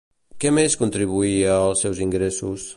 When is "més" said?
0.57-0.77